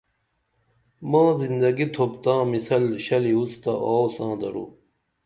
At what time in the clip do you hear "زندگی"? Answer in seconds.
1.41-1.85